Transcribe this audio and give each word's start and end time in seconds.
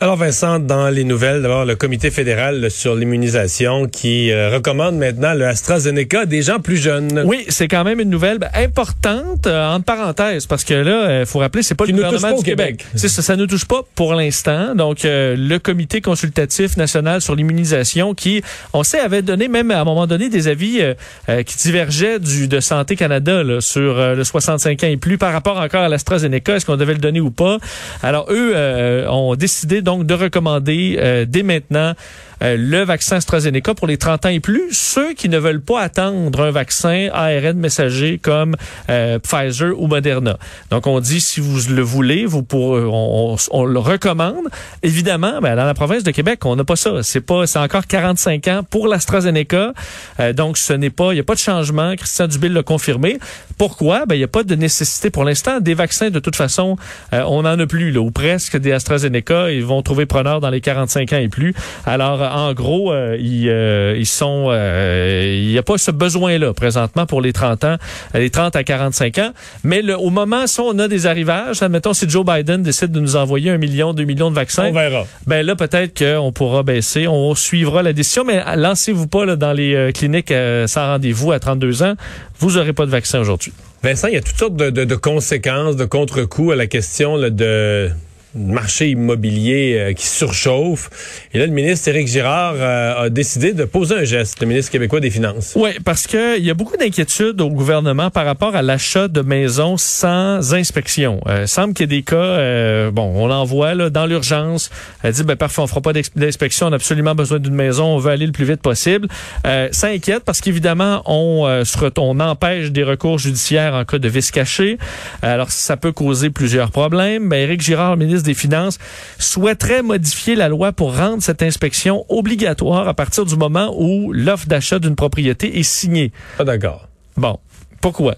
Alors 0.00 0.14
Vincent, 0.14 0.60
dans 0.60 0.90
les 0.90 1.02
nouvelles, 1.02 1.42
d'abord 1.42 1.64
le 1.64 1.74
comité 1.74 2.12
fédéral 2.12 2.70
sur 2.70 2.94
l'immunisation 2.94 3.88
qui 3.88 4.30
euh, 4.30 4.48
recommande 4.48 4.96
maintenant 4.96 5.34
le 5.34 5.44
AstraZeneca 5.44 6.20
à 6.20 6.24
des 6.24 6.42
gens 6.42 6.60
plus 6.60 6.76
jeunes. 6.76 7.24
Oui, 7.26 7.44
c'est 7.48 7.66
quand 7.66 7.82
même 7.82 7.98
une 7.98 8.08
nouvelle 8.08 8.38
ben, 8.38 8.48
importante, 8.54 9.48
euh, 9.48 9.68
entre 9.68 9.86
parenthèses, 9.86 10.46
parce 10.46 10.62
que 10.62 10.74
là, 10.74 11.22
il 11.22 11.26
faut 11.26 11.40
rappeler, 11.40 11.64
c'est 11.64 11.74
pas 11.74 11.84
Qui 11.84 11.90
le 11.90 11.96
gouvernement 11.96 12.30
pas 12.30 12.36
du 12.36 12.44
Québec. 12.44 12.76
Québec. 12.76 12.86
C'est 12.94 13.08
ça, 13.08 13.22
ça 13.22 13.34
ne 13.34 13.44
touche 13.44 13.64
pas 13.64 13.82
pour 13.96 14.14
l'instant. 14.14 14.76
Donc, 14.76 15.04
euh, 15.04 15.34
le 15.36 15.58
comité 15.58 16.00
consultatif 16.00 16.76
national 16.76 17.20
sur 17.20 17.34
l'immunisation 17.34 18.14
qui, 18.14 18.40
on 18.74 18.84
sait, 18.84 19.00
avait 19.00 19.22
donné 19.22 19.48
même 19.48 19.72
à 19.72 19.80
un 19.80 19.84
moment 19.84 20.06
donné 20.06 20.28
des 20.28 20.46
avis 20.46 20.80
euh, 20.80 20.94
euh, 21.28 21.42
qui 21.42 21.56
divergeaient 21.56 22.20
du 22.20 22.46
de 22.46 22.60
Santé 22.60 22.94
Canada 22.94 23.42
là, 23.42 23.60
sur 23.60 23.98
euh, 23.98 24.14
le 24.14 24.22
65 24.22 24.84
ans 24.84 24.86
et 24.86 24.96
plus 24.96 25.18
par 25.18 25.32
rapport 25.32 25.56
encore 25.58 25.82
à 25.82 25.88
l'AstraZeneca, 25.88 26.54
est-ce 26.54 26.66
qu'on 26.66 26.76
devait 26.76 26.92
le 26.94 27.00
donner 27.00 27.20
ou 27.20 27.32
pas? 27.32 27.58
Alors, 28.04 28.26
eux 28.30 28.52
euh, 28.54 29.08
ont 29.08 29.34
décidé 29.34 29.82
donc 29.88 30.04
de 30.04 30.12
recommander 30.12 30.96
euh, 30.98 31.24
dès 31.26 31.42
maintenant 31.42 31.94
euh, 32.42 32.56
le 32.58 32.82
vaccin 32.84 33.16
AstraZeneca 33.16 33.74
pour 33.74 33.86
les 33.86 33.96
30 33.96 34.26
ans 34.26 34.28
et 34.30 34.40
plus. 34.40 34.68
Ceux 34.72 35.14
qui 35.14 35.28
ne 35.28 35.38
veulent 35.38 35.60
pas 35.60 35.80
attendre 35.80 36.40
un 36.42 36.50
vaccin 36.50 37.08
ARN 37.12 37.58
messager 37.58 38.18
comme 38.18 38.56
euh, 38.90 39.18
Pfizer 39.18 39.72
ou 39.80 39.86
Moderna. 39.86 40.38
Donc, 40.70 40.86
on 40.86 41.00
dit, 41.00 41.20
si 41.20 41.40
vous 41.40 41.58
le 41.74 41.82
voulez, 41.82 42.26
vous 42.26 42.42
pourrez, 42.42 42.82
on, 42.84 43.32
on- 43.32 43.36
on 43.50 43.64
le 43.64 43.78
recommande. 43.78 44.46
Évidemment, 44.82 45.40
ben, 45.40 45.56
dans 45.56 45.64
la 45.64 45.74
province 45.74 46.02
de 46.04 46.10
Québec, 46.10 46.44
on 46.44 46.56
n'a 46.56 46.64
pas 46.64 46.76
ça. 46.76 47.02
C'est 47.02 47.20
pas, 47.20 47.46
c'est 47.46 47.58
encore 47.58 47.86
45 47.86 48.48
ans 48.48 48.60
pour 48.68 48.88
l'AstraZeneca. 48.88 49.72
Euh, 50.20 50.32
donc, 50.32 50.58
ce 50.58 50.72
n'est 50.72 50.90
pas, 50.90 51.12
il 51.12 51.14
n'y 51.14 51.20
a 51.20 51.24
pas 51.24 51.34
de 51.34 51.40
changement. 51.40 51.94
Christian 51.96 52.26
Dubé 52.28 52.48
l'a 52.48 52.62
confirmé. 52.62 53.18
Pourquoi? 53.56 54.06
Ben, 54.06 54.14
il 54.14 54.18
n'y 54.18 54.24
a 54.24 54.28
pas 54.28 54.42
de 54.44 54.54
nécessité 54.54 55.10
pour 55.10 55.24
l'instant. 55.24 55.60
Des 55.60 55.74
vaccins, 55.74 56.10
de 56.10 56.18
toute 56.20 56.36
façon, 56.36 56.76
euh, 57.12 57.22
on 57.26 57.42
n'en 57.42 57.58
a 57.58 57.66
plus, 57.66 57.90
là, 57.90 58.00
ou 58.00 58.10
presque 58.10 58.56
des 58.56 58.72
AstraZeneca. 58.72 59.50
Ils 59.50 59.64
vont 59.64 59.82
trouver 59.82 60.06
preneur 60.06 60.40
dans 60.40 60.50
les 60.50 60.60
45 60.60 61.12
ans 61.12 61.18
et 61.18 61.28
plus. 61.28 61.54
Alors, 61.86 62.22
en 62.34 62.52
gros, 62.54 62.92
euh, 62.92 63.16
ils, 63.20 63.48
euh, 63.48 63.94
ils 63.98 64.06
sont, 64.06 64.46
euh, 64.50 65.34
il 65.36 65.48
n'y 65.48 65.58
a 65.58 65.62
pas 65.62 65.78
ce 65.78 65.90
besoin-là 65.90 66.52
présentement 66.54 67.06
pour 67.06 67.20
les 67.20 67.32
30 67.32 67.64
ans, 67.64 67.76
euh, 68.14 68.18
les 68.18 68.30
30 68.30 68.56
à 68.56 68.64
45 68.64 69.18
ans. 69.18 69.30
Mais 69.64 69.82
le, 69.82 69.96
au 69.98 70.10
moment, 70.10 70.46
si 70.46 70.60
on 70.60 70.78
a 70.78 70.88
des 70.88 71.06
arrivages, 71.06 71.62
admettons, 71.62 71.92
si 71.92 72.08
Joe 72.08 72.24
Biden 72.24 72.62
décide 72.62 72.92
de 72.92 73.00
nous 73.00 73.16
envoyer 73.16 73.50
un 73.50 73.58
million, 73.58 73.92
deux 73.92 74.04
millions 74.04 74.30
de 74.30 74.34
vaccins, 74.36 74.68
On 74.68 74.72
verra. 74.72 75.06
ben 75.26 75.44
là, 75.44 75.56
peut-être 75.56 75.98
qu'on 75.98 76.32
pourra 76.32 76.62
baisser. 76.62 77.06
On 77.08 77.34
suivra 77.34 77.82
la 77.82 77.92
décision, 77.92 78.24
mais 78.24 78.42
lancez-vous 78.56 79.06
pas 79.08 79.24
là, 79.24 79.36
dans 79.36 79.52
les 79.52 79.74
euh, 79.74 79.92
cliniques 79.92 80.30
euh, 80.32 80.66
sans 80.66 80.86
rendez-vous 80.86 81.32
à 81.32 81.38
32 81.40 81.82
ans. 81.82 81.94
Vous 82.40 82.56
aurez 82.56 82.72
pas 82.72 82.86
de 82.86 82.90
vaccin 82.90 83.20
aujourd'hui. 83.20 83.52
Vincent, 83.82 84.08
il 84.08 84.14
y 84.14 84.16
a 84.16 84.20
toutes 84.20 84.36
sortes 84.38 84.56
de, 84.56 84.70
de- 84.70 84.84
de 84.84 84.94
conséquences, 84.96 85.76
de 85.76 85.84
contre-coups 85.84 86.52
à 86.52 86.56
la 86.56 86.66
question 86.66 87.16
là, 87.16 87.30
de 87.30 87.90
marché 88.38 88.90
immobilier 88.90 89.76
euh, 89.78 89.92
qui 89.92 90.06
surchauffe. 90.06 90.90
Et 91.34 91.38
là, 91.38 91.46
le 91.46 91.52
ministre 91.52 91.88
Éric 91.88 92.08
Girard 92.08 92.54
euh, 92.56 93.04
a 93.04 93.10
décidé 93.10 93.52
de 93.52 93.64
poser 93.64 93.94
un 93.96 94.04
geste, 94.04 94.40
le 94.40 94.46
ministre 94.46 94.72
québécois 94.72 95.00
des 95.00 95.10
Finances. 95.10 95.52
Oui, 95.56 95.70
parce 95.84 96.06
que 96.06 96.38
il 96.38 96.44
y 96.44 96.50
a 96.50 96.54
beaucoup 96.54 96.76
d'inquiétudes 96.76 97.40
au 97.40 97.50
gouvernement 97.50 98.10
par 98.10 98.24
rapport 98.24 98.54
à 98.54 98.62
l'achat 98.62 99.08
de 99.08 99.20
maisons 99.20 99.76
sans 99.76 100.54
inspection. 100.54 101.20
Euh, 101.26 101.46
semble 101.46 101.74
qu'il 101.74 101.84
y 101.84 101.88
a 101.88 101.96
des 101.96 102.02
cas, 102.02 102.16
euh, 102.16 102.90
bon, 102.90 103.12
on 103.14 103.26
l'envoie 103.26 103.74
là 103.74 103.90
dans 103.90 104.06
l'urgence. 104.06 104.70
Elle 105.02 105.12
dit, 105.12 105.24
ben 105.24 105.36
parfait, 105.36 105.60
on 105.60 105.66
fera 105.66 105.80
pas 105.80 105.92
d'inspection, 105.92 106.68
on 106.68 106.72
a 106.72 106.76
absolument 106.76 107.14
besoin 107.14 107.38
d'une 107.38 107.54
maison, 107.54 107.86
on 107.86 107.98
veut 107.98 108.10
aller 108.10 108.26
le 108.26 108.32
plus 108.32 108.44
vite 108.44 108.62
possible. 108.62 109.08
Euh, 109.46 109.68
ça 109.72 109.88
inquiète 109.88 110.24
parce 110.24 110.40
qu'évidemment, 110.40 111.02
on, 111.06 111.46
euh, 111.46 111.64
on 111.98 112.20
empêche 112.20 112.70
des 112.70 112.84
recours 112.84 113.18
judiciaires 113.18 113.74
en 113.74 113.84
cas 113.84 113.98
de 113.98 114.08
vice 114.08 114.30
caché. 114.30 114.78
Alors, 115.22 115.50
ça 115.50 115.76
peut 115.76 115.92
causer 115.92 116.30
plusieurs 116.30 116.70
problèmes. 116.70 117.28
Ben, 117.28 117.38
Éric 117.38 117.60
Girard, 117.60 117.96
ministre 117.96 118.26
des 118.28 118.34
Finances, 118.34 118.78
souhaiterait 119.18 119.82
modifier 119.82 120.36
la 120.36 120.48
loi 120.48 120.72
pour 120.72 120.96
rendre 120.96 121.22
cette 121.22 121.42
inspection 121.42 122.04
obligatoire 122.08 122.86
à 122.86 122.94
partir 122.94 123.24
du 123.24 123.36
moment 123.36 123.74
où 123.76 124.12
l'offre 124.12 124.46
d'achat 124.46 124.78
d'une 124.78 124.94
propriété 124.94 125.58
est 125.58 125.62
signée. 125.64 126.12
Pas 126.36 126.44
d'accord. 126.44 126.88
Bon, 127.16 127.38
pourquoi? 127.80 128.14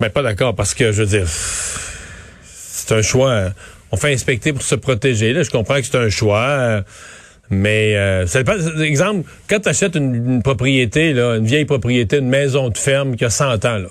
Mais 0.00 0.10
pas 0.10 0.22
d'accord 0.22 0.54
parce 0.54 0.74
que, 0.74 0.92
je 0.92 1.02
veux 1.02 1.08
dire, 1.08 1.26
c'est 2.42 2.92
un 2.94 3.02
choix. 3.02 3.30
euh, 3.30 3.50
On 3.92 3.96
fait 3.96 4.12
inspecter 4.12 4.52
pour 4.52 4.62
se 4.62 4.74
protéger. 4.74 5.32
Là, 5.32 5.42
je 5.42 5.50
comprends 5.50 5.76
que 5.76 5.82
c'est 5.86 5.96
un 5.96 6.10
choix. 6.10 6.40
euh, 6.48 6.82
Mais, 7.50 7.94
euh, 7.96 8.26
ça 8.26 8.42
dépend. 8.42 8.58
Exemple, 8.80 9.30
quand 9.48 9.60
tu 9.60 9.68
achètes 9.68 9.94
une, 9.94 10.14
une 10.14 10.42
propriété, 10.42 11.12
là, 11.12 11.36
une 11.36 11.46
vieille 11.46 11.64
propriété, 11.64 12.18
une 12.18 12.28
maison 12.28 12.68
de 12.70 12.76
ferme 12.76 13.16
qui 13.16 13.24
a 13.24 13.30
100 13.30 13.64
ans, 13.64 13.78
là, 13.78 13.88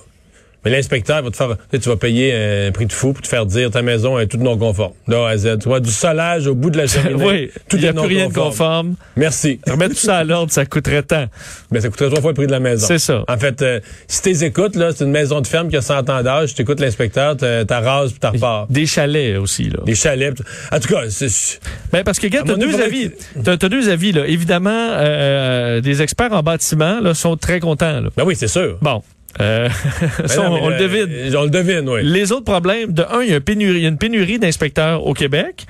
mais 0.66 0.72
l'inspecteur 0.72 1.22
va 1.22 1.30
te 1.30 1.36
faire, 1.36 1.50
tu 1.50 1.56
sais, 1.72 1.80
tu 1.80 1.90
vas 1.90 1.96
payer 1.98 2.34
un 2.68 2.72
prix 2.72 2.86
de 2.86 2.94
fou 2.94 3.14
pour 3.14 3.22
te 3.22 3.28
faire 3.28 3.46
dire 3.46 3.72
ta 3.72 3.82
maison 3.82 4.18
est 4.20 4.28
toute 4.28 4.42
non 4.42 4.58
conforme. 4.58 4.94
De 5.08 5.16
A 5.16 5.30
à 5.30 5.38
Z. 5.38 5.60
Tu 5.62 5.68
vois, 5.68 5.80
du 5.80 5.92
solage 5.92 6.48
au 6.48 6.56
bout 6.56 6.70
de 6.70 6.78
la 6.78 6.88
cheminée. 6.88 7.24
oui, 7.26 7.52
tout 7.68 7.78
il 7.78 7.84
n'y 7.84 7.88
a 7.88 7.94
plus 7.94 8.02
rien 8.08 8.28
de 8.30 8.34
conforme. 8.34 8.96
Merci. 9.16 9.60
Remettre 9.68 9.96
tout 9.96 10.02
ça 10.02 10.18
à 10.18 10.24
l'ordre, 10.24 10.52
ça 10.52 10.66
coûterait 10.66 11.04
tant. 11.04 11.26
Mais 11.72 11.82
ça 11.82 11.90
coûterait 11.90 12.10
trois 12.10 12.22
fois 12.22 12.32
le 12.32 12.36
prix 12.36 12.48
de 12.48 12.52
la 12.52 12.60
maison. 12.60 12.86
C'est 12.88 13.00
ça. 13.00 13.24
En 13.28 13.38
fait, 13.38 13.62
euh, 13.62 13.80
si 14.08 14.22
t'es 14.22 14.46
écoutes, 14.46 14.76
là, 14.76 14.92
c'est 14.96 15.04
une 15.04 15.12
maison 15.12 15.42
de 15.42 15.48
ferme 15.48 15.70
qui 15.70 15.78
a 15.78 15.82
100 15.82 16.10
ans 16.10 16.24
d'âge, 16.24 16.54
tu 16.54 16.62
écoutes 16.62 16.80
l'inspecteur, 16.80 17.36
rase 17.70 18.12
puis 18.12 18.20
t'as 18.20 18.30
repars. 18.30 18.68
Des 18.70 18.86
chalets 18.86 19.38
aussi, 19.38 19.70
là. 19.70 19.80
Des 19.86 19.96
chalets. 19.96 20.42
En 20.72 20.80
tout 20.80 20.88
cas, 20.94 21.04
c'est... 21.10 21.60
Ben 21.92 22.04
parce 22.04 22.20
que 22.20 22.28
regarde, 22.28 22.50
À 22.50 22.54
t'as 22.54 22.60
deux 22.60 22.82
avis, 22.82 23.12
t'as 23.44 23.58
deux 23.58 23.90
avis 23.90 24.12
là. 24.12 24.26
Évidemment, 24.28 24.72
euh, 24.72 25.82
des 25.82 26.02
experts 26.02 26.34
en 26.34 26.42
bâtiment 26.42 27.00
là 27.00 27.14
sont 27.14 27.38
très 27.38 27.60
contents. 27.60 28.02
Là. 28.02 28.10
Ben 28.16 28.24
oui, 28.26 28.36
c'est 28.36 28.48
sûr. 28.48 28.78
Bon, 28.82 29.02
euh, 29.42 29.70
ça, 30.26 30.42
Ben 30.42 30.50
non, 30.50 30.60
on, 30.62 30.70
le 30.70 30.78
devine. 30.78 31.36
On 31.36 31.44
le 31.44 31.50
devine, 31.50 31.90
oui. 31.90 32.02
Les 32.04 32.32
autres 32.32 32.46
problèmes, 32.46 32.94
de 32.94 33.04
un, 33.04 33.22
il 33.22 33.30
y 33.30 33.34
a, 33.34 33.38
une 33.38 33.42
pénurie, 33.42 33.78
il 33.78 33.84
y 33.84 33.86
a 33.86 33.90
une 33.90 33.98
pénurie 33.98 34.40
d'inspecteurs 34.40 35.06
au 35.06 35.14
Québec. 35.14 35.66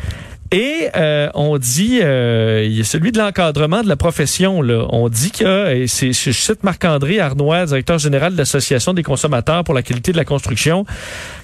Et 0.53 0.87
euh, 0.95 1.29
on 1.33 1.57
dit, 1.57 1.99
euh, 2.03 2.61
il 2.63 2.77
y 2.77 2.81
a 2.81 2.83
celui 2.83 3.11
de 3.11 3.17
l'encadrement 3.17 3.81
de 3.81 3.87
la 3.87 3.95
profession. 3.95 4.61
Là. 4.61 4.85
On 4.89 5.09
dit 5.09 5.31
que, 5.31 5.73
et 5.73 5.87
c'est, 5.87 6.13
je 6.13 6.29
cite 6.29 6.63
Marc-André 6.63 7.19
Arnois, 7.19 7.65
directeur 7.65 7.97
général 7.97 8.33
de 8.33 8.37
l'Association 8.37 8.93
des 8.93 9.01
consommateurs 9.01 9.63
pour 9.63 9.73
la 9.73 9.81
qualité 9.81 10.11
de 10.11 10.17
la 10.17 10.25
construction, 10.25 10.85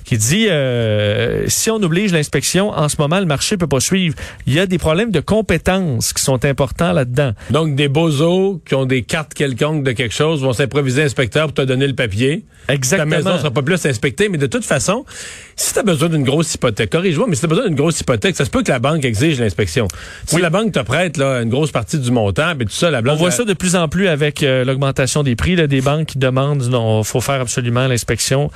qui 0.05 0.19
dit, 0.19 0.47
euh, 0.47 1.45
si 1.47 1.71
on 1.71 1.77
oblige 1.77 2.13
l'inspection, 2.13 2.69
en 2.69 2.87
ce 2.87 2.97
moment, 2.99 3.19
le 3.19 3.25
marché 3.25 3.57
peut 3.57 3.65
pas 3.65 3.79
suivre. 3.79 4.13
Il 4.45 4.53
y 4.53 4.59
a 4.59 4.67
des 4.67 4.77
problèmes 4.77 5.09
de 5.09 5.21
compétences 5.21 6.13
qui 6.13 6.21
sont 6.21 6.45
importants 6.45 6.93
là-dedans. 6.93 7.31
Donc, 7.49 7.73
des 7.73 7.87
bozos 7.87 8.61
qui 8.63 8.75
ont 8.75 8.85
des 8.85 9.01
cartes 9.01 9.33
quelconques 9.33 9.83
de 9.83 9.91
quelque 9.93 10.13
chose 10.13 10.43
vont 10.43 10.53
s'improviser 10.53 11.01
inspecteur 11.01 11.47
pour 11.47 11.55
te 11.55 11.61
donner 11.63 11.87
le 11.87 11.95
papier. 11.95 12.45
Exactement. 12.67 13.09
Ta 13.09 13.17
maison 13.17 13.37
sera 13.39 13.49
pas 13.49 13.63
plus 13.63 13.83
inspectée, 13.83 14.29
mais 14.29 14.37
de 14.37 14.45
toute 14.45 14.65
façon, 14.65 15.03
si 15.55 15.73
tu 15.73 15.79
as 15.79 15.83
besoin 15.83 16.09
d'une 16.09 16.23
grosse 16.23 16.53
hypothèque, 16.53 16.91
corrige-moi, 16.91 17.25
mais 17.27 17.33
si 17.33 17.41
tu 17.41 17.45
as 17.45 17.49
besoin 17.49 17.65
d'une 17.65 17.75
grosse 17.75 17.99
hypothèque, 17.99 18.35
ça 18.35 18.45
se 18.45 18.51
peut 18.51 18.61
que 18.61 18.71
la 18.71 18.77
banque 18.77 18.98
exige 19.05 19.39
l'inspection. 19.39 19.87
Si 20.25 20.39
la 20.39 20.49
banque 20.49 20.71
te 20.71 20.79
prête 20.79 21.17
là, 21.17 21.41
une 21.41 21.49
grosse 21.49 21.71
partie 21.71 21.99
du 21.99 22.11
montant, 22.11 22.55
puis 22.55 22.65
tout 22.65 22.73
ça, 22.73 22.89
la 22.91 22.99
On 22.99 23.03
banque... 23.03 23.17
voit 23.19 23.31
ça 23.31 23.43
de 23.43 23.53
plus 23.53 23.75
en 23.75 23.87
plus 23.87 24.07
avec 24.07 24.43
euh, 24.43 24.63
l'augmentation 24.63 25.23
des 25.23 25.35
prix 25.35 25.55
là, 25.55 25.67
des 25.67 25.81
banques 25.81 26.07
qui 26.07 26.17
demandent 26.17 26.63
non, 26.63 27.03
faut 27.03 27.21
faire 27.21 27.41
absolument 27.41 27.87
l'inspection. 27.87 28.51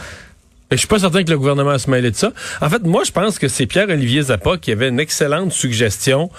Mais 0.71 0.77
je 0.77 0.79
suis 0.79 0.87
pas 0.87 0.99
certain 0.99 1.23
que 1.23 1.29
le 1.29 1.37
gouvernement 1.37 1.77
se 1.77 1.89
mêle 1.89 2.09
de 2.09 2.15
ça. 2.15 2.31
En 2.61 2.69
fait, 2.69 2.83
moi, 2.83 3.03
je 3.03 3.11
pense 3.11 3.37
que 3.37 3.47
c'est 3.47 3.65
Pierre-Olivier 3.65 4.23
Zappa 4.23 4.57
qui 4.57 4.71
avait 4.71 4.89
une 4.89 4.99
excellente 4.99 5.51
suggestion 5.51 6.31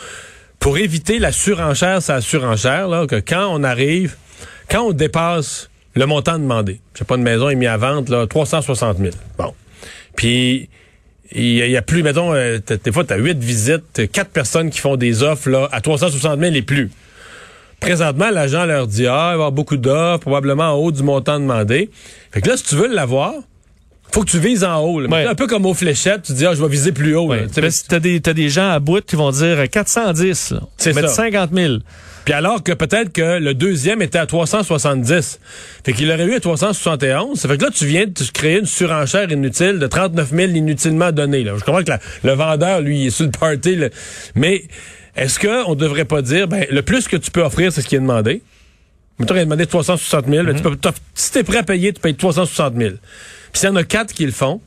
pour 0.59 0.79
éviter 0.79 1.19
la 1.19 1.31
surenchère, 1.31 2.03
sa 2.03 2.21
surenchère, 2.21 2.89
là, 2.89 3.07
que 3.07 3.17
quand 3.17 3.49
on 3.51 3.63
arrive, 3.63 4.17
quand 4.71 4.83
on 4.83 4.93
dépasse 4.93 5.69
le 5.95 6.07
montant 6.07 6.39
demandé, 6.39 6.81
je 6.95 7.01
sais 7.01 7.05
pas, 7.05 7.17
une 7.17 7.23
maison 7.23 7.49
est 7.49 7.55
mise 7.55 7.69
à 7.69 7.77
vente, 7.77 8.09
là, 8.09 8.27
360 8.27 8.99
000. 8.99 9.11
Bon. 9.39 9.55
Puis, 10.17 10.69
il 11.35 11.71
y, 11.71 11.77
a- 11.77 11.83
plus, 11.83 12.03
mettons, 12.03 12.33
euh, 12.35 12.59
des 12.85 12.93
fois, 12.93 13.05
tu 13.05 13.13
as 13.13 13.17
huit 13.17 13.39
visites, 13.39 14.11
quatre 14.13 14.31
personnes 14.31 14.71
qui 14.71 14.79
font 14.79 14.97
des 14.97 15.23
offres 15.23 15.51
là, 15.51 15.69
à 15.73 15.81
360 15.81 16.39
000 16.41 16.55
et 16.55 16.63
plus. 16.63 16.91
Présentement, 17.81 18.31
l'agent 18.31 18.65
leur 18.65 18.87
dit, 18.87 19.07
ah, 19.07 19.11
il 19.11 19.15
va 19.27 19.31
y 19.31 19.35
avoir 19.35 19.53
beaucoup 19.53 19.77
d'offres, 19.77 20.21
probablement 20.21 20.71
en 20.73 20.75
haut 20.77 20.93
du 20.93 21.03
montant 21.03 21.39
demandé. 21.39 21.91
Fait 22.33 22.41
que 22.41 22.49
là, 22.49 22.57
si 22.57 22.65
tu 22.65 22.77
veux 22.77 22.87
l'avoir, 22.87 23.35
faut 24.15 24.23
que 24.23 24.31
tu 24.31 24.39
vises 24.39 24.63
en 24.65 24.79
haut. 24.81 25.01
là. 25.01 25.09
Ouais. 25.09 25.27
Un 25.27 25.35
peu 25.35 25.47
comme 25.47 25.67
aux 25.67 25.75
fléchettes, 25.75 26.23
tu 26.23 26.33
dis, 26.35 26.47
ah, 26.47 26.55
je 26.55 26.63
vais 26.63 26.69
viser 26.69 26.93
plus 26.93 27.17
haut. 27.17 27.27
Ouais. 27.27 27.47
T'as 27.89 27.99
des, 27.99 28.21
t'as 28.21 28.33
des 28.33 28.49
gens 28.49 28.71
à 28.71 28.79
bout 28.79 29.05
qui 29.05 29.17
vont 29.17 29.31
dire 29.31 29.59
euh, 29.59 29.67
410. 29.67 30.51
là. 30.53 30.61
C'est 30.79 30.93
ça. 30.93 31.09
50 31.09 31.51
000. 31.53 31.75
Puis 32.25 32.33
alors 32.33 32.63
que 32.63 32.73
peut-être 32.73 33.13
que 33.13 33.39
le 33.39 33.53
deuxième 33.55 34.01
était 34.01 34.19
à 34.19 34.25
370. 34.27 35.41
Fait 35.85 35.93
qu'il 35.93 36.11
aurait 36.11 36.25
eu 36.25 36.35
à 36.35 36.41
371. 36.41 37.39
Ça 37.39 37.49
fait 37.49 37.59
que 37.59 37.65
là, 37.65 37.71
tu 37.75 37.85
viens 37.87 38.07
de 38.07 38.13
créer 38.33 38.59
une 38.61 38.67
surenchère 38.67 39.31
inutile 39.31 39.79
de 39.79 39.87
39 39.87 40.31
000 40.31 40.53
inutilement 40.53 41.13
donnés. 41.13 41.45
Là. 41.45 41.53
Je 41.59 41.65
comprends 41.65 41.83
que 41.83 41.91
la- 41.91 42.01
le 42.23 42.33
vendeur, 42.33 42.81
lui, 42.81 43.01
il 43.03 43.07
est 43.09 43.11
sur 43.11 43.25
le 43.27 43.31
party. 43.31 43.77
là. 43.77 43.89
Mais 44.35 44.65
est-ce 45.17 45.39
qu'on 45.39 45.75
devrait 45.75 46.07
pas 46.07 46.23
dire, 46.23 46.49
ben, 46.49 46.65
le 46.71 46.83
plus 46.83 47.09
que 47.09 47.17
tu 47.17 47.31
peux 47.31 47.43
offrir, 47.43 47.73
c'est 47.73 47.83
ce 47.83 47.89
qui 47.89 47.97
est 47.97 48.01
demandé? 48.01 48.43
Mettons 49.19 49.35
qu'il 49.35 49.41
a 49.43 49.45
demandé 49.45 49.67
360 49.67 50.27
000. 50.27 50.45
ben, 50.45 50.57
tu 50.57 50.63
peux- 50.63 50.77
t'offres- 50.77 51.01
si 51.15 51.31
t'es 51.33 51.45
prêt 51.45 51.59
à 51.59 51.63
payer, 51.63 51.93
tu 51.93 52.01
payes 52.01 52.15
360 52.15 52.75
000. 52.77 52.91
Puis 53.53 53.61
s'il 53.61 53.69
y 53.69 53.73
en 53.73 53.77
a 53.77 53.85
quatre 53.85 54.13
qui 54.13 54.27
le 54.27 54.33
font, 54.33 54.61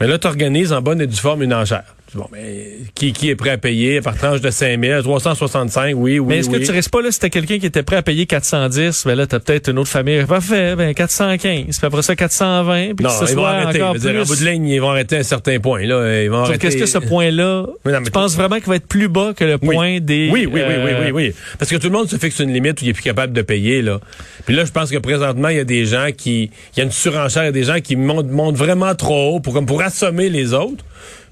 mais 0.00 0.06
là, 0.06 0.18
tu 0.18 0.26
organises 0.26 0.72
en 0.72 0.80
bonne 0.80 1.00
et 1.00 1.06
due 1.06 1.16
forme 1.16 1.42
une 1.42 1.52
enchère. 1.54 1.94
Bon, 2.14 2.26
mais 2.32 2.78
qui, 2.94 3.12
qui 3.12 3.30
est 3.30 3.36
prêt 3.36 3.50
à 3.50 3.58
payer 3.58 4.00
par 4.00 4.16
tranche 4.16 4.40
de 4.40 4.50
5 4.50 4.80
000, 4.82 5.02
365, 5.02 5.94
oui, 5.96 6.18
oui, 6.18 6.24
Mais 6.26 6.38
est-ce 6.38 6.50
oui. 6.50 6.58
que 6.60 6.64
tu 6.66 6.72
restes 6.72 6.90
pas 6.90 7.02
là 7.02 7.12
si 7.12 7.20
t'as 7.20 7.28
quelqu'un 7.28 7.58
qui 7.58 7.66
était 7.66 7.84
prêt 7.84 7.96
à 7.96 8.02
payer 8.02 8.26
410, 8.26 9.04
ben 9.06 9.14
là, 9.14 9.26
t'as 9.28 9.38
peut-être 9.38 9.68
une 9.70 9.78
autre 9.78 9.90
famille. 9.90 10.24
Parfait, 10.24 10.74
ben 10.74 10.92
415, 10.92 11.78
puis 11.78 11.86
après 11.86 12.02
ça 12.02 12.16
420, 12.16 12.94
puis 12.96 13.04
Non, 13.04 13.10
que 13.20 13.26
ce 13.26 13.30
ils 13.32 13.36
vont 13.36 13.44
arrêter. 13.44 13.80
encore 13.82 13.94
veux 13.94 14.00
dire, 14.00 14.10
plus. 14.10 14.20
en 14.22 14.24
bout 14.24 14.36
de 14.40 14.44
ligne, 14.50 14.68
ils 14.68 14.80
vont 14.80 14.90
arrêter 14.90 15.16
à 15.16 15.18
un 15.20 15.22
certain 15.22 15.58
point. 15.60 15.82
Là. 15.86 16.22
Ils 16.22 16.30
vont 16.30 16.38
arrêter. 16.38 16.58
qu'est-ce 16.58 16.76
que 16.78 16.86
ce 16.86 16.98
point-là, 16.98 17.66
Mais 17.84 17.92
mais 17.92 18.02
tu 18.02 18.10
penses 18.10 18.34
vraiment 18.34 18.56
qu'il 18.56 18.66
va 18.68 18.76
être 18.76 18.88
plus 18.88 19.08
bas 19.08 19.32
que 19.36 19.44
le 19.44 19.58
Oui. 19.62 19.74
point 19.76 20.00
des... 20.00 20.30
Oui, 20.32 20.46
oui, 20.46 20.60
oui, 20.66 20.74
oui, 20.84 20.90
euh, 20.90 21.04
oui, 21.06 21.10
oui. 21.12 21.32
Parce 21.58 21.70
que 21.70 21.76
tout 21.76 21.86
le 21.86 21.92
monde 21.92 22.08
se 22.10 22.16
fixe 22.16 22.38
une 22.40 22.52
limite 22.52 22.80
où 22.80 22.84
il 22.84 22.90
est 22.90 22.92
plus 22.92 23.02
capable 23.04 23.32
de 23.32 23.42
payer. 23.42 23.82
Là. 23.82 24.00
Puis 24.46 24.54
là, 24.56 24.64
je 24.64 24.72
pense 24.72 24.90
que 24.90 24.98
présentement, 24.98 25.48
il 25.48 25.56
y 25.56 25.60
a 25.60 25.64
des 25.64 25.84
gens 25.84 26.08
qui. 26.16 26.50
Il 26.74 26.78
y 26.78 26.80
a 26.80 26.84
une 26.84 26.90
surenchère, 26.90 27.44
il 27.44 27.46
y 27.46 27.48
a 27.50 27.52
des 27.52 27.62
gens 27.64 27.80
qui 27.80 27.94
montent, 27.96 28.30
montent 28.30 28.56
vraiment 28.56 28.94
trop 28.96 29.36
haut 29.36 29.40
pour, 29.40 29.54
comme 29.54 29.66
pour 29.66 29.80
assommer 29.82 30.28
les 30.28 30.54
autres, 30.54 30.84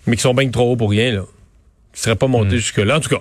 mais 0.08 0.16
qui 0.16 0.22
sont 0.22 0.34
bien 0.34 0.48
trop 0.50 0.72
hauts 0.72 0.76
pour 0.76 0.90
rien. 0.90 1.12
Là. 1.12 1.20
Qui 1.92 2.00
ne 2.00 2.02
seraient 2.04 2.16
pas 2.16 2.26
montés 2.26 2.56
Hmm. 2.56 2.58
jusque-là. 2.58 2.96
En 2.96 3.00
tout 3.00 3.10
cas. 3.10 3.20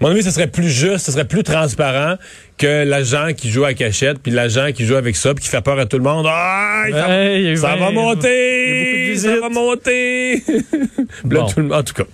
Mon 0.00 0.08
avis, 0.10 0.22
ce 0.22 0.30
serait 0.30 0.46
plus 0.48 0.68
juste, 0.68 1.06
ce 1.06 1.12
serait 1.12 1.24
plus 1.24 1.42
transparent 1.42 2.16
que 2.58 2.84
l'agent 2.84 3.28
qui 3.34 3.50
joue 3.50 3.64
à 3.64 3.72
cachette, 3.72 4.18
puis 4.18 4.30
l'agent 4.30 4.70
qui 4.74 4.84
joue 4.84 4.94
avec 4.96 5.16
ça, 5.16 5.32
puis 5.32 5.42
qui 5.42 5.48
fait 5.50 5.62
peur 5.62 5.78
à 5.78 5.86
tout 5.86 5.96
le 5.96 6.02
monde. 6.02 6.26
Ah, 6.28 6.84
ça, 6.90 7.08
Hey, 7.24 7.56
ça 7.56 7.76
va 7.76 7.90
monter! 7.90 8.28
De 9.16 9.28
Ça 9.34 9.40
va 9.40 9.48
monter! 9.48 10.42
Là, 11.28 11.40
Bon. 11.40 11.46
tout 11.46 11.60
le- 11.60 11.72
en 11.74 11.82
tout 11.82 11.94
cas, 11.94 12.04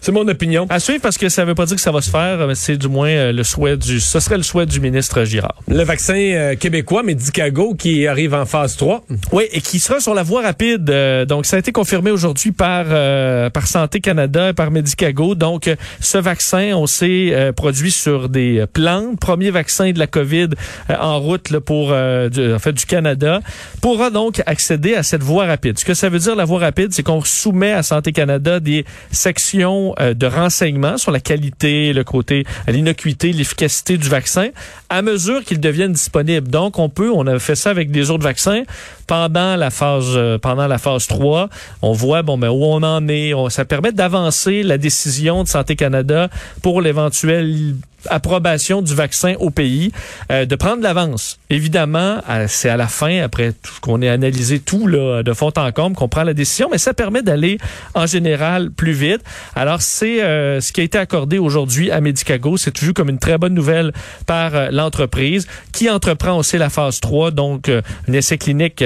c'est 0.00 0.12
mon 0.12 0.26
opinion. 0.28 0.66
À 0.70 0.80
suivre 0.80 1.00
parce 1.00 1.18
que 1.18 1.28
ça 1.28 1.44
veut 1.44 1.54
pas 1.54 1.66
dire 1.66 1.76
que 1.76 1.82
ça 1.82 1.90
va 1.92 2.00
se 2.00 2.10
faire, 2.10 2.46
mais 2.46 2.54
c'est 2.54 2.76
du 2.76 2.88
moins 2.88 3.08
euh, 3.10 3.32
le 3.32 3.42
souhait 3.44 3.76
du, 3.76 4.00
ce 4.00 4.20
serait 4.20 4.36
le 4.36 4.42
souhait 4.42 4.66
du 4.66 4.80
ministre 4.80 5.24
Girard. 5.24 5.54
Le 5.68 5.82
vaccin 5.84 6.14
euh, 6.16 6.54
québécois, 6.56 7.02
Medicago, 7.02 7.74
qui 7.74 8.06
arrive 8.06 8.34
en 8.34 8.46
phase 8.46 8.76
3. 8.76 9.04
Oui, 9.32 9.44
et 9.52 9.60
qui 9.60 9.78
sera 9.80 10.00
sur 10.00 10.14
la 10.14 10.22
voie 10.22 10.42
rapide. 10.42 10.88
Euh, 10.90 11.24
donc, 11.24 11.46
ça 11.46 11.56
a 11.56 11.58
été 11.58 11.72
confirmé 11.72 12.10
aujourd'hui 12.10 12.52
par 12.52 12.86
euh, 12.88 13.50
par 13.50 13.66
Santé 13.66 14.00
Canada 14.00 14.50
et 14.50 14.52
par 14.52 14.70
Medicago. 14.70 15.34
Donc, 15.34 15.68
euh, 15.68 15.76
ce 16.00 16.18
vaccin, 16.18 16.72
on 16.74 16.86
s'est 16.86 17.30
euh, 17.32 17.52
produit 17.52 17.90
sur 17.90 18.28
des 18.28 18.64
plantes. 18.72 19.18
Premier 19.20 19.50
vaccin 19.50 19.90
de 19.92 19.98
la 19.98 20.06
COVID 20.06 20.48
euh, 20.90 20.94
en 21.00 21.18
route 21.20 21.50
là, 21.50 21.60
pour 21.60 21.90
euh, 21.92 22.28
du, 22.28 22.52
en 22.54 22.58
fait 22.58 22.72
du 22.72 22.86
Canada 22.86 23.40
pourra 23.82 24.10
donc 24.10 24.42
accéder 24.46 24.94
à 24.94 25.02
cette 25.02 25.22
voie 25.22 25.46
rapide. 25.46 25.78
Ce 25.78 25.84
que 25.84 25.94
ça 25.94 26.08
veut 26.08 26.18
dire 26.18 26.34
la 26.36 26.44
rapide, 26.56 26.92
c'est 26.92 27.02
qu'on 27.02 27.22
soumet 27.22 27.72
à 27.72 27.82
Santé 27.82 28.12
Canada 28.12 28.60
des 28.60 28.84
sections 29.10 29.94
euh, 30.00 30.14
de 30.14 30.26
renseignements 30.26 30.98
sur 30.98 31.10
la 31.10 31.20
qualité, 31.20 31.92
le 31.92 32.04
côté, 32.04 32.44
euh, 32.68 32.72
l'innocuité, 32.72 33.32
l'efficacité 33.32 33.98
du 33.98 34.08
vaccin 34.08 34.48
à 34.88 35.02
mesure 35.02 35.44
qu'ils 35.44 35.60
deviennent 35.60 35.92
disponibles. 35.92 36.48
Donc, 36.48 36.78
on 36.78 36.88
peut, 36.88 37.10
on 37.12 37.26
a 37.26 37.38
fait 37.38 37.56
ça 37.56 37.70
avec 37.70 37.90
des 37.90 38.10
autres 38.10 38.24
vaccins 38.24 38.62
pendant 39.06 39.56
la 39.56 39.70
phase, 39.70 40.12
euh, 40.16 40.38
pendant 40.38 40.66
la 40.66 40.78
phase 40.78 41.06
3. 41.06 41.48
On 41.82 41.92
voit, 41.92 42.22
bon, 42.22 42.38
ben, 42.38 42.48
où 42.48 42.64
on 42.64 42.82
en 42.82 43.06
est. 43.08 43.32
Ça 43.50 43.64
permet 43.64 43.92
d'avancer 43.92 44.62
la 44.62 44.78
décision 44.78 45.42
de 45.42 45.48
Santé 45.48 45.76
Canada 45.76 46.28
pour 46.62 46.80
l'éventuelle 46.80 47.74
approbation 48.06 48.82
du 48.82 48.94
vaccin 48.94 49.34
au 49.38 49.50
pays, 49.50 49.92
euh, 50.30 50.44
de 50.44 50.56
prendre 50.56 50.82
l'avance. 50.82 51.38
Évidemment, 51.50 52.22
euh, 52.28 52.46
c'est 52.48 52.68
à 52.68 52.76
la 52.76 52.86
fin, 52.86 53.22
après 53.22 53.52
tout 53.52 53.72
qu'on 53.80 54.02
ait 54.02 54.08
analysé 54.08 54.58
tout 54.60 54.86
là, 54.86 55.22
de 55.22 55.32
fond 55.32 55.52
en 55.56 55.72
comble, 55.72 55.96
qu'on 55.96 56.08
prend 56.08 56.24
la 56.24 56.34
décision, 56.34 56.68
mais 56.70 56.78
ça 56.78 56.94
permet 56.94 57.22
d'aller 57.22 57.58
en 57.94 58.06
général 58.06 58.70
plus 58.70 58.92
vite. 58.92 59.22
Alors, 59.54 59.82
c'est 59.82 60.22
euh, 60.22 60.60
ce 60.60 60.72
qui 60.72 60.80
a 60.80 60.84
été 60.84 60.98
accordé 60.98 61.38
aujourd'hui 61.38 61.90
à 61.90 62.00
Medicago. 62.00 62.56
C'est 62.56 62.78
vu 62.78 62.92
comme 62.92 63.08
une 63.08 63.18
très 63.18 63.38
bonne 63.38 63.54
nouvelle 63.54 63.92
par 64.26 64.54
euh, 64.54 64.68
l'entreprise 64.70 65.46
qui 65.72 65.88
entreprend 65.90 66.36
aussi 66.36 66.58
la 66.58 66.70
phase 66.70 67.00
3, 67.00 67.30
donc 67.30 67.68
euh, 67.68 67.82
un 68.08 68.12
essai 68.12 68.38
clinique 68.38 68.84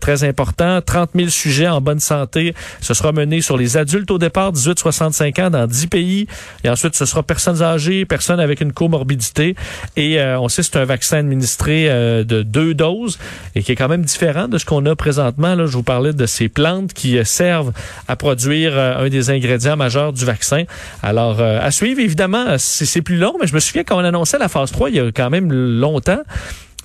très 0.00 0.24
important. 0.24 0.80
30 0.82 1.10
000 1.14 1.28
sujets 1.28 1.68
en 1.68 1.80
bonne 1.80 2.00
santé. 2.00 2.54
Ce 2.80 2.94
sera 2.94 3.12
mené 3.12 3.40
sur 3.40 3.56
les 3.56 3.76
adultes 3.76 4.10
au 4.10 4.18
départ, 4.18 4.52
18-65 4.52 5.42
ans 5.42 5.50
dans 5.50 5.66
10 5.66 5.86
pays. 5.86 6.26
Et 6.64 6.68
ensuite, 6.68 6.94
ce 6.94 7.04
sera 7.04 7.22
personnes 7.22 7.62
âgées, 7.62 8.04
personnes 8.04 8.40
avec 8.40 8.49
une 8.58 8.72
comorbidité. 8.72 9.54
Et 9.96 10.20
euh, 10.20 10.40
on 10.40 10.48
sait 10.48 10.62
que 10.62 10.68
c'est 10.72 10.78
un 10.78 10.84
vaccin 10.84 11.18
administré 11.18 11.88
euh, 11.88 12.24
de 12.24 12.42
deux 12.42 12.74
doses 12.74 13.18
et 13.54 13.62
qui 13.62 13.72
est 13.72 13.76
quand 13.76 13.88
même 13.88 14.04
différent 14.04 14.48
de 14.48 14.58
ce 14.58 14.64
qu'on 14.64 14.84
a 14.86 14.96
présentement. 14.96 15.54
Là, 15.54 15.66
je 15.66 15.72
vous 15.72 15.82
parlais 15.82 16.12
de 16.12 16.26
ces 16.26 16.48
plantes 16.48 16.92
qui 16.92 17.18
euh, 17.18 17.24
servent 17.24 17.72
à 18.08 18.16
produire 18.16 18.76
un 18.76 19.08
des 19.08 19.30
ingrédients 19.30 19.76
majeurs 19.76 20.12
du 20.12 20.24
vaccin. 20.24 20.64
Alors, 21.02 21.40
à 21.40 21.70
suivre, 21.70 22.00
évidemment, 22.00 22.56
c'est 22.58 22.86
c'est 22.86 23.02
plus 23.02 23.16
long, 23.16 23.34
mais 23.40 23.46
je 23.46 23.54
me 23.54 23.60
souviens 23.60 23.84
quand 23.84 23.96
on 23.96 24.04
annonçait 24.04 24.38
la 24.38 24.48
phase 24.48 24.72
3 24.72 24.90
il 24.90 24.96
y 24.96 25.00
a 25.00 25.12
quand 25.12 25.30
même 25.30 25.52
longtemps. 25.52 26.22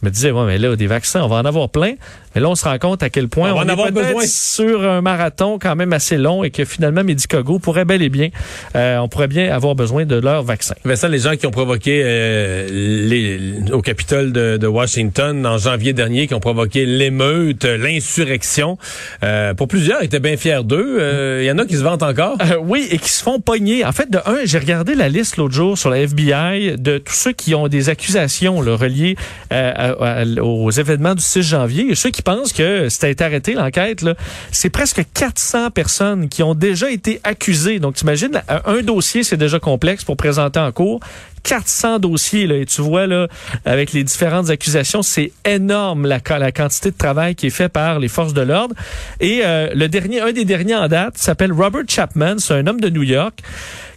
Je 0.01 0.05
me 0.05 0.11
disais, 0.11 0.31
ouais, 0.31 0.45
mais 0.45 0.57
là, 0.57 0.75
des 0.75 0.87
vaccins, 0.87 1.23
on 1.23 1.27
va 1.27 1.37
en 1.37 1.45
avoir 1.45 1.69
plein. 1.69 1.93
Mais 2.35 2.41
là, 2.41 2.49
on 2.49 2.55
se 2.55 2.65
rend 2.65 2.77
compte 2.77 3.01
à 3.01 3.09
quel 3.09 3.29
point 3.29 3.51
On 3.51 3.53
on, 3.53 3.55
va 3.59 3.61
en 3.63 3.67
est 3.67 3.71
avoir 3.71 3.87
peut-être 3.91 4.07
besoin. 4.07 4.25
sur 4.27 4.83
un 4.83 5.01
marathon 5.01 5.57
quand 5.59 5.75
même 5.75 5.93
assez 5.93 6.17
long 6.17 6.43
et 6.43 6.51
que 6.51 6.65
finalement, 6.65 7.03
Medicago 7.03 7.59
pourrait 7.59 7.85
bel 7.85 8.01
et 8.01 8.09
bien, 8.09 8.29
euh, 8.75 8.97
on 8.97 9.07
pourrait 9.07 9.27
bien 9.27 9.51
avoir 9.53 9.75
besoin 9.75 10.05
de 10.05 10.15
leur 10.15 10.43
vaccin. 10.43 10.75
Vincent, 10.83 11.07
les 11.07 11.19
gens 11.19 11.35
qui 11.35 11.47
ont 11.47 11.51
provoqué 11.51 12.01
euh, 12.03 12.67
les, 12.69 13.71
au 13.71 13.81
Capitole 13.81 14.31
de, 14.31 14.57
de 14.57 14.67
Washington 14.67 15.45
en 15.45 15.57
janvier 15.57 15.93
dernier, 15.93 16.27
qui 16.27 16.33
ont 16.33 16.39
provoqué 16.39 16.85
l'émeute, 16.85 17.65
l'insurrection, 17.65 18.77
euh, 19.23 19.53
pour 19.53 19.67
plusieurs, 19.67 20.01
ils 20.01 20.05
étaient 20.05 20.19
bien 20.19 20.37
fiers 20.37 20.63
d'eux. 20.63 20.97
Euh, 20.99 21.39
Il 21.41 21.45
y 21.45 21.51
en 21.51 21.57
a 21.57 21.65
qui 21.65 21.75
se 21.75 21.83
vantent 21.83 22.03
encore. 22.03 22.37
Euh, 22.41 22.57
oui, 22.61 22.87
et 22.91 22.97
qui 22.97 23.09
se 23.09 23.23
font 23.23 23.39
pogner. 23.39 23.85
En 23.85 23.91
fait, 23.91 24.09
de 24.09 24.19
un, 24.25 24.39
j'ai 24.45 24.59
regardé 24.59 24.95
la 24.95 25.09
liste 25.09 25.37
l'autre 25.37 25.53
jour 25.53 25.77
sur 25.77 25.89
la 25.89 25.99
FBI 25.99 26.75
de 26.77 26.97
tous 26.97 27.13
ceux 27.13 27.31
qui 27.31 27.55
ont 27.55 27.67
des 27.67 27.89
accusations 27.89 28.61
là, 28.61 28.75
reliées 28.75 29.15
euh, 29.53 30.39
aux 30.41 30.71
événements 30.71 31.15
du 31.15 31.23
6 31.23 31.41
janvier. 31.41 31.91
Et 31.91 31.95
ceux 31.95 32.09
qui 32.09 32.21
pensent 32.25 32.51
que 32.51 32.89
c'était 32.89 33.23
arrêté 33.23 33.53
l'enquête, 33.53 34.01
là, 34.01 34.15
c'est 34.51 34.69
presque 34.69 35.01
400 35.13 35.71
personnes 35.71 36.27
qui 36.27 36.43
ont 36.43 36.55
déjà 36.55 36.91
été 36.91 37.21
accusées. 37.23 37.79
Donc, 37.79 37.95
t'imagines, 37.95 38.31
là, 38.33 38.43
un 38.65 38.81
dossier, 38.81 39.23
c'est 39.23 39.37
déjà 39.37 39.59
complexe 39.59 40.03
pour 40.03 40.17
présenter 40.17 40.59
en 40.59 40.71
cours. 40.73 40.99
400 41.45 41.99
dossiers, 41.99 42.47
là, 42.47 42.55
et 42.55 42.65
tu 42.65 42.81
vois, 42.81 43.07
là, 43.07 43.27
avec 43.65 43.93
les 43.93 44.03
différentes 44.03 44.49
accusations, 44.49 45.01
c'est 45.03 45.31
énorme 45.45 46.07
la, 46.07 46.19
la 46.39 46.51
quantité 46.51 46.91
de 46.91 46.97
travail 46.97 47.35
qui 47.35 47.47
est 47.47 47.51
fait 47.51 47.69
par 47.69 47.99
les 47.99 48.07
forces 48.07 48.33
de 48.33 48.41
l'ordre. 48.41 48.75
Et 49.19 49.41
euh, 49.45 49.69
le 49.73 49.87
dernier, 49.87 50.21
un 50.21 50.31
des 50.31 50.43
derniers 50.45 50.75
en 50.75 50.87
date 50.87 51.17
s'appelle 51.17 51.53
Robert 51.53 51.83
Chapman, 51.87 52.35
c'est 52.39 52.53
un 52.55 52.67
homme 52.67 52.81
de 52.81 52.89
New 52.89 53.03
York 53.03 53.39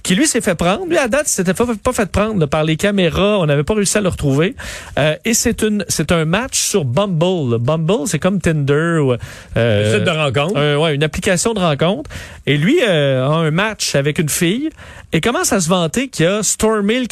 qui 0.05 0.15
lui 0.15 0.27
s'est 0.27 0.41
fait 0.41 0.55
prendre. 0.55 0.87
Lui, 0.87 0.97
à 0.97 1.09
date, 1.09 1.25
il 1.27 1.33
s'était 1.33 1.53
pas, 1.53 1.67
pas 1.83 1.93
fait 1.93 2.11
prendre 2.11 2.39
là, 2.39 2.47
par 2.47 2.65
les 2.65 2.77
caméras. 2.77 3.39
On 3.41 3.47
n'avait 3.47 3.65
pas 3.65 3.75
réussi 3.75 3.99
à 3.99 4.01
le 4.01 4.09
retrouver. 4.09 4.55
Euh, 4.99 5.17
et 5.25 5.35
c'est 5.35 5.61
une, 5.63 5.85
c'est 5.89 6.13
un 6.13 6.25
match 6.25 6.59
sur 6.59 6.85
Bumble. 6.85 7.51
là. 7.53 7.59
Bumble, 7.59 8.07
c'est 8.07 8.19
comme 8.21 8.41
Tinder. 8.41 8.99
ou, 9.03 9.15
euh, 9.57 9.95
Site 9.97 10.05
de 10.05 10.11
rencontre. 10.11 10.57
un- 10.57 10.77
ouais, 10.77 10.95
une 10.95 11.03
application 11.03 11.53
de 11.53 11.59
rencontre. 11.59 12.09
Et 12.47 12.57
lui 12.57 12.79
euh, 12.89 13.27
a 13.27 13.29
un 13.35 13.51
match 13.51 13.97
avec 13.97 14.19
une 14.19 14.29
fille 14.31 14.71
et 15.13 15.21
commence 15.21 15.53
à 15.53 15.61
se 15.61 15.69
vanter 15.69 16.09
qu'il 16.09 16.27
a 16.27 16.43
stormé 16.43 17.01
le 17.01 17.07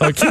OK? 0.00 0.26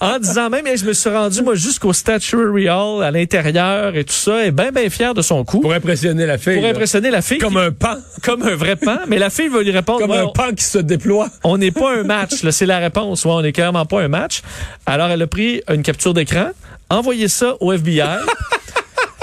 en 0.00 0.18
disant 0.18 0.50
même, 0.50 0.66
Hey, 0.66 0.76
je 0.76 0.84
me 0.84 0.92
suis 0.92 1.10
rendu, 1.10 1.42
moi, 1.42 1.54
jusqu'au 1.54 1.92
Statuary 1.92 2.68
Hall, 2.68 3.02
à 3.02 3.10
l'intérieur 3.10 3.94
et 3.96 4.04
tout 4.04 4.12
ça, 4.14 4.44
et 4.44 4.50
bien, 4.50 4.70
bien 4.70 4.88
fier 4.90 5.14
de 5.14 5.22
son 5.22 5.44
coup. 5.44 5.60
Pour 5.60 5.72
impressionner 5.72 6.26
la 6.26 6.38
fille. 6.38 6.54
Pour 6.54 6.64
là. 6.64 6.70
impressionner 6.70 7.10
la 7.10 7.22
fille. 7.22 7.38
Comme 7.38 7.54
qui- 7.54 7.58
un 7.60 7.70
pan. 7.72 7.96
comme 8.22 8.42
un 8.42 8.54
vrai 8.54 8.76
pan. 8.76 8.98
Mais 9.08 9.18
la 9.18 9.30
fille 9.30 9.48
va 9.48 9.62
lui 9.62 9.70
répondre, 9.70 10.00
Comme 10.00 10.10
Ouais, 10.10 10.18
un 10.18 10.24
on- 10.24 10.32
pan 10.32 10.52
qui 10.56 10.64
se 10.64 10.78
déploie. 10.78 11.28
on 11.44 11.58
n'est 11.58 11.70
pas 11.72 11.94
un 11.96 12.02
match, 12.04 12.42
là, 12.42 12.52
c'est 12.52 12.66
la 12.66 12.78
réponse. 12.78 13.24
Ouais, 13.24 13.32
on 13.32 13.42
n'est 13.42 13.52
clairement 13.52 13.86
pas 13.86 14.02
un 14.02 14.08
match. 14.08 14.42
Alors, 14.86 15.08
elle 15.08 15.22
a 15.22 15.26
pris 15.26 15.62
une 15.68 15.82
capture 15.82 16.14
d'écran, 16.14 16.50
envoyé 16.88 17.28
ça 17.28 17.54
au 17.60 17.72
FBI. 17.72 18.02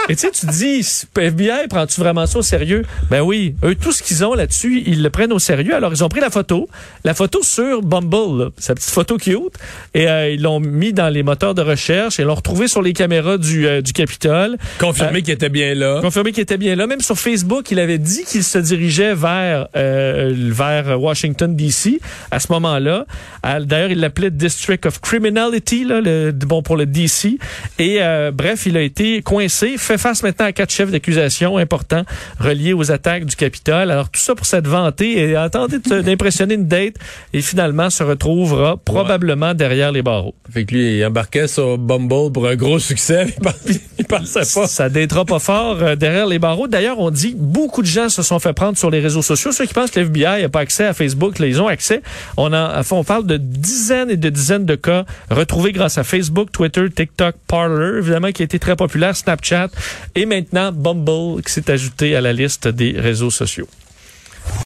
Et 0.10 0.16
tu 0.16 0.22
sais, 0.22 0.32
tu 0.32 0.46
dis, 0.46 1.06
FBI, 1.16 1.68
prends-tu 1.70 2.00
vraiment 2.00 2.26
ça 2.26 2.40
au 2.40 2.42
sérieux? 2.42 2.84
Ben 3.10 3.22
oui, 3.22 3.56
eux, 3.64 3.76
tout 3.76 3.92
ce 3.92 4.02
qu'ils 4.02 4.24
ont 4.24 4.34
là-dessus, 4.34 4.84
ils 4.86 5.04
le 5.04 5.10
prennent 5.10 5.34
au 5.34 5.40
sérieux. 5.40 5.76
Alors, 5.76 5.92
ils 5.92 6.04
ont 6.04 6.10
pris 6.10 6.22
la 6.22 6.30
photo, 6.30 6.70
la 7.04 7.14
photo 7.14 7.44
sur 7.44 7.82
Bumble, 7.82 8.44
là, 8.44 8.50
sa 8.58 8.76
petite 8.76 8.90
photo 8.90 9.18
cute, 9.18 9.54
et 9.94 10.08
euh, 10.08 10.30
ils 10.30 10.42
l'ont 10.42 10.60
mis 10.60 10.94
dans 10.94 11.10
les 11.10 11.24
moteurs 11.24 11.56
de 11.56 11.62
recherche 11.62 12.20
et 12.20 12.24
l'ont 12.24 12.36
retrouvé 12.36 12.68
sur 12.68 12.82
les 12.82 12.94
caméras 12.94 13.38
du, 13.38 13.68
euh, 13.68 13.82
du 13.82 13.94
Capitole. 13.94 14.58
Confirmé 14.80 15.22
qu'il 15.22 15.34
était 15.34 15.50
bien 15.50 15.74
là. 15.74 16.00
Confirmé 16.02 16.32
qu'il 16.32 16.44
était 16.44 16.58
bien 16.58 16.76
là. 16.76 16.88
Même 16.88 17.02
sur 17.02 17.18
Facebook, 17.18 17.70
il 17.72 17.80
avait 17.80 17.98
dit 17.98 18.24
qu'il 18.24 18.44
se 18.44 18.58
dirigeait 18.58 19.14
vers 19.14 19.68
euh, 19.76 20.34
vers 20.36 21.00
Washington 21.02 21.56
D.C. 21.56 22.00
à 22.32 22.40
ce 22.40 22.52
moment-là. 22.52 23.06
Euh, 23.46 23.60
D'ailleurs, 23.60 23.92
il 23.92 24.00
l'appelait 24.00 24.32
District 24.32 24.86
of 24.86 25.02
Criminality, 25.02 25.84
là, 25.84 26.02
le, 26.02 26.32
bon 26.32 26.62
pour 26.62 26.78
le 26.78 26.86
D.C. 26.86 27.38
Et 27.80 27.98
euh, 28.02 28.32
bref, 28.32 28.66
il 28.66 28.78
a 28.78 28.82
été 28.82 29.22
coincé, 29.22 29.76
fait 29.78 29.97
fait 29.98 30.08
face 30.08 30.24
maintenant 30.24 30.46
à 30.46 30.52
quatre 30.54 30.72
chefs 30.72 30.92
d'accusation 30.92 31.58
importants 31.58 32.04
reliés 32.40 32.74
aux 32.74 32.92
attaques 32.92 33.26
du 33.26 33.36
Capitole. 33.36 33.92
Alors 33.92 34.10
tout 34.10 34.20
ça 34.20 34.36
pour 34.36 34.46
s'être 34.46 34.68
vanté 34.68 35.20
et 35.20 35.36
attendre 35.36 35.76
d'impressionner 36.02 36.54
une 36.54 36.68
date 36.68 36.96
et 37.34 37.42
finalement 37.42 37.90
se 37.90 38.04
retrouvera 38.04 38.78
probablement 38.78 39.54
derrière 39.54 39.92
les 39.92 40.02
barreaux. 40.02 40.36
Fait 40.52 40.66
que 40.66 40.76
lui, 40.76 40.98
il 40.98 41.06
embarquait 41.06 41.48
sur 41.48 41.78
Bumble 41.78 42.32
pour 42.32 42.48
un 42.48 42.56
gros 42.56 42.80
succès. 42.80 43.28
Il 44.00 44.06
pensait 44.06 44.42
pas. 44.54 44.68
Ça 44.68 44.90
détera 44.90 45.26
pas 45.26 45.40
fort 45.40 45.78
euh, 45.82 45.96
derrière 45.96 46.28
les 46.28 46.40
barreaux. 46.40 46.68
D'ailleurs, 46.68 47.00
on 47.00 47.10
dit 47.10 47.36
beaucoup 47.36 47.82
de 47.82 47.88
gens 47.88 48.10
se 48.10 48.22
sont 48.22 48.40
fait 48.40 48.54
prendre 48.54 48.78
sur 48.78 48.92
les 48.92 49.00
réseaux 49.00 49.22
sociaux. 49.22 49.52
Ceux 49.52 49.66
qui 49.66 49.74
pensent 49.74 49.92
que 49.92 50.00
l'FBI 50.00 50.42
n'a 50.42 50.50
pas 50.50 50.60
accès 50.60 50.86
à 50.86 50.94
Facebook, 50.94 51.40
là, 51.40 51.48
ils 51.48 51.62
ont 51.62 51.68
accès. 51.68 52.02
On, 52.38 52.54
a, 52.54 52.82
on 52.92 53.04
parle 53.04 53.26
de 53.26 53.38
dizaines 53.38 54.12
et 54.12 54.18
de 54.18 54.30
dizaines 54.30 54.66
de 54.66 54.76
cas 54.76 55.06
retrouvés 55.32 55.72
grâce 55.72 55.98
à 55.98 56.04
Facebook, 56.04 56.52
Twitter, 56.52 56.86
TikTok, 56.90 57.36
Parler, 57.48 57.98
évidemment, 57.98 58.32
qui 58.32 58.44
a 58.44 58.46
été 58.46 58.60
très 58.60 58.76
populaire, 58.76 59.16
Snapchat, 59.16 59.70
et 60.16 60.26
maintenant 60.26 60.72
Bumble, 60.72 61.42
qui 61.44 61.52
s'est 61.52 61.70
ajouté 61.72 62.16
à 62.16 62.22
la 62.22 62.34
liste 62.34 62.68
des 62.68 62.92
réseaux 62.92 63.32
sociaux. 63.32 63.68